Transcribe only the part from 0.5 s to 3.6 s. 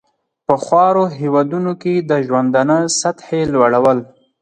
خوارو هېوادونو کې د ژوندانه سطحې